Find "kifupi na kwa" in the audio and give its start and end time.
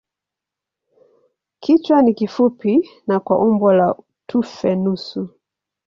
2.13-3.39